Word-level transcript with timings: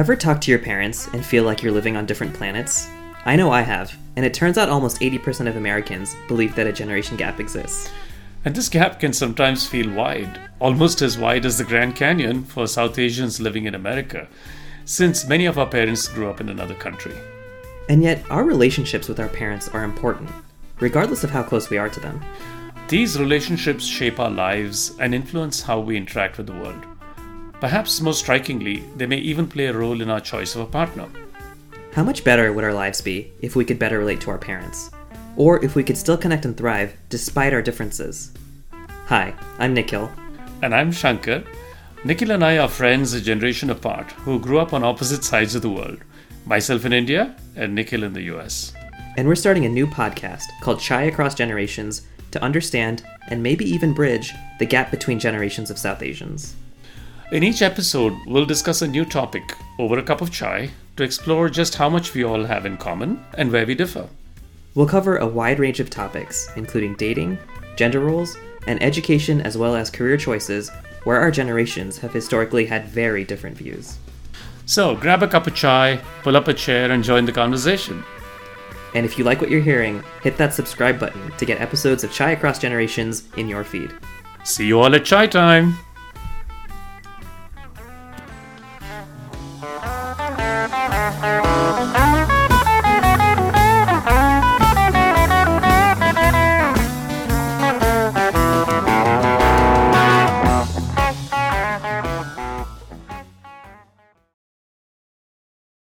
Ever 0.00 0.16
talk 0.16 0.40
to 0.40 0.50
your 0.50 0.58
parents 0.58 1.08
and 1.08 1.22
feel 1.22 1.44
like 1.44 1.62
you're 1.62 1.74
living 1.74 1.94
on 1.94 2.06
different 2.06 2.32
planets? 2.32 2.88
I 3.26 3.36
know 3.36 3.50
I 3.50 3.60
have, 3.60 3.94
and 4.16 4.24
it 4.24 4.32
turns 4.32 4.56
out 4.56 4.70
almost 4.70 4.98
80% 4.98 5.46
of 5.46 5.56
Americans 5.56 6.16
believe 6.26 6.54
that 6.54 6.66
a 6.66 6.72
generation 6.72 7.18
gap 7.18 7.38
exists. 7.38 7.90
And 8.46 8.56
this 8.56 8.70
gap 8.70 8.98
can 8.98 9.12
sometimes 9.12 9.68
feel 9.68 9.92
wide, 9.92 10.40
almost 10.58 11.02
as 11.02 11.18
wide 11.18 11.44
as 11.44 11.58
the 11.58 11.64
Grand 11.64 11.96
Canyon 11.96 12.44
for 12.44 12.66
South 12.66 12.98
Asians 12.98 13.42
living 13.42 13.66
in 13.66 13.74
America, 13.74 14.26
since 14.86 15.28
many 15.28 15.44
of 15.44 15.58
our 15.58 15.66
parents 15.66 16.08
grew 16.08 16.30
up 16.30 16.40
in 16.40 16.48
another 16.48 16.74
country. 16.74 17.14
And 17.90 18.02
yet, 18.02 18.24
our 18.30 18.44
relationships 18.44 19.06
with 19.06 19.20
our 19.20 19.28
parents 19.28 19.68
are 19.68 19.84
important, 19.84 20.30
regardless 20.78 21.24
of 21.24 21.30
how 21.30 21.42
close 21.42 21.68
we 21.68 21.76
are 21.76 21.90
to 21.90 22.00
them. 22.00 22.24
These 22.88 23.20
relationships 23.20 23.84
shape 23.84 24.18
our 24.18 24.30
lives 24.30 24.96
and 24.98 25.14
influence 25.14 25.60
how 25.60 25.78
we 25.78 25.98
interact 25.98 26.38
with 26.38 26.46
the 26.46 26.54
world. 26.54 26.86
Perhaps 27.60 28.00
most 28.00 28.20
strikingly, 28.20 28.78
they 28.96 29.04
may 29.04 29.18
even 29.18 29.46
play 29.46 29.66
a 29.66 29.76
role 29.76 30.00
in 30.00 30.08
our 30.08 30.20
choice 30.20 30.54
of 30.54 30.62
a 30.62 30.66
partner. 30.66 31.06
How 31.92 32.02
much 32.02 32.24
better 32.24 32.54
would 32.54 32.64
our 32.64 32.72
lives 32.72 33.02
be 33.02 33.32
if 33.42 33.54
we 33.54 33.66
could 33.66 33.78
better 33.78 33.98
relate 33.98 34.22
to 34.22 34.30
our 34.30 34.38
parents? 34.38 34.90
Or 35.36 35.62
if 35.62 35.74
we 35.74 35.84
could 35.84 35.98
still 35.98 36.16
connect 36.16 36.46
and 36.46 36.56
thrive 36.56 36.96
despite 37.10 37.52
our 37.52 37.60
differences? 37.60 38.32
Hi, 39.08 39.34
I'm 39.58 39.74
Nikhil. 39.74 40.10
And 40.62 40.74
I'm 40.74 40.90
Shankar. 40.90 41.44
Nikhil 42.02 42.30
and 42.30 42.42
I 42.42 42.56
are 42.56 42.68
friends 42.68 43.12
a 43.12 43.20
generation 43.20 43.68
apart 43.68 44.10
who 44.12 44.40
grew 44.40 44.58
up 44.58 44.72
on 44.72 44.82
opposite 44.82 45.22
sides 45.22 45.54
of 45.54 45.60
the 45.60 45.68
world. 45.68 45.98
Myself 46.46 46.86
in 46.86 46.94
India 46.94 47.36
and 47.56 47.74
Nikhil 47.74 48.04
in 48.04 48.14
the 48.14 48.22
US. 48.34 48.72
And 49.18 49.28
we're 49.28 49.34
starting 49.34 49.66
a 49.66 49.68
new 49.68 49.86
podcast 49.86 50.46
called 50.62 50.80
Chai 50.80 51.02
Across 51.02 51.34
Generations 51.34 52.06
to 52.30 52.42
understand 52.42 53.02
and 53.28 53.42
maybe 53.42 53.66
even 53.66 53.92
bridge 53.92 54.32
the 54.58 54.64
gap 54.64 54.90
between 54.90 55.18
generations 55.18 55.70
of 55.70 55.78
South 55.78 56.02
Asians. 56.02 56.54
In 57.32 57.44
each 57.44 57.62
episode, 57.62 58.16
we'll 58.26 58.44
discuss 58.44 58.82
a 58.82 58.88
new 58.88 59.04
topic 59.04 59.56
over 59.78 59.96
a 59.96 60.02
cup 60.02 60.20
of 60.20 60.32
chai 60.32 60.68
to 60.96 61.04
explore 61.04 61.48
just 61.48 61.76
how 61.76 61.88
much 61.88 62.12
we 62.12 62.24
all 62.24 62.42
have 62.44 62.66
in 62.66 62.76
common 62.76 63.24
and 63.34 63.52
where 63.52 63.64
we 63.64 63.76
differ. 63.76 64.08
We'll 64.74 64.88
cover 64.88 65.16
a 65.16 65.28
wide 65.28 65.60
range 65.60 65.78
of 65.78 65.90
topics, 65.90 66.50
including 66.56 66.96
dating, 66.96 67.38
gender 67.76 68.00
roles, 68.00 68.36
and 68.66 68.82
education, 68.82 69.40
as 69.42 69.56
well 69.56 69.76
as 69.76 69.90
career 69.90 70.16
choices, 70.16 70.72
where 71.04 71.20
our 71.20 71.30
generations 71.30 71.98
have 71.98 72.12
historically 72.12 72.66
had 72.66 72.88
very 72.88 73.22
different 73.22 73.56
views. 73.56 73.96
So 74.66 74.96
grab 74.96 75.22
a 75.22 75.28
cup 75.28 75.46
of 75.46 75.54
chai, 75.54 76.00
pull 76.24 76.36
up 76.36 76.48
a 76.48 76.54
chair, 76.54 76.90
and 76.90 77.04
join 77.04 77.26
the 77.26 77.32
conversation. 77.32 78.02
And 78.92 79.06
if 79.06 79.16
you 79.16 79.22
like 79.22 79.40
what 79.40 79.50
you're 79.50 79.60
hearing, 79.60 80.02
hit 80.24 80.36
that 80.38 80.52
subscribe 80.52 80.98
button 80.98 81.30
to 81.38 81.46
get 81.46 81.60
episodes 81.60 82.02
of 82.02 82.10
Chai 82.10 82.32
Across 82.32 82.58
Generations 82.58 83.28
in 83.36 83.46
your 83.46 83.62
feed. 83.62 83.94
See 84.42 84.66
you 84.66 84.80
all 84.80 84.96
at 84.96 85.04
chai 85.04 85.28
time! 85.28 85.78
Bye. 89.60 89.89